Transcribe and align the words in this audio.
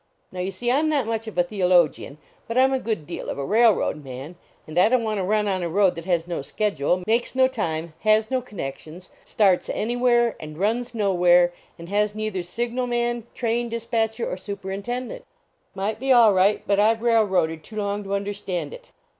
Now, 0.31 0.39
you 0.39 0.49
see, 0.49 0.71
I 0.71 0.79
m 0.79 0.89
not 0.89 1.05
much 1.05 1.27
of 1.27 1.37
a 1.37 1.43
theologian, 1.43 2.17
but 2.47 2.57
I 2.57 2.61
m 2.63 2.73
a 2.73 2.79
good 2.79 3.05
deal 3.05 3.29
of 3.29 3.37
a 3.37 3.45
rail 3.45 3.71
road 3.75 4.03
man, 4.03 4.35
and 4.65 4.75
I 4.79 4.89
don 4.89 4.97
t 5.01 5.05
want 5.05 5.19
to 5.19 5.23
run 5.23 5.47
on 5.47 5.61
a 5.61 5.69
road 5.69 5.93
that 5.93 6.05
has 6.05 6.27
no 6.27 6.41
schedule, 6.41 7.03
makes 7.05 7.35
no 7.35 7.47
time, 7.47 7.93
has 7.99 8.31
no 8.31 8.41
connections, 8.41 9.11
starts 9.25 9.69
anywhere 9.69 10.35
and 10.39 10.57
runs 10.57 10.95
no 10.95 11.13
where, 11.13 11.53
and 11.77 11.87
has 11.89 12.15
neither 12.15 12.41
signal 12.41 12.87
man, 12.87 13.27
train 13.35 13.69
dis 13.69 13.85
202 13.85 13.85
THE 13.85 13.91
BRAKKMAX 13.91 14.03
AT 14.03 14.11
CHURCH 14.11 14.25
patchcr 14.25 14.33
or 14.33 14.37
superintendent. 14.37 15.23
Might 15.75 15.99
be 15.99 16.11
all 16.11 16.33
right, 16.33 16.63
but 16.65 16.79
I 16.79 16.91
ve 16.95 17.03
railroaded 17.03 17.63
too 17.63 17.75
long 17.75 18.03
to 18.05 18.15
under 18.15 18.33
stand 18.33 18.73
it." 18.73 18.89